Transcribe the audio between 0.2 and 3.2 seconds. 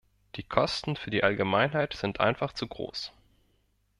Die Kosten für die Allgemeinheit sind einfach zu groß.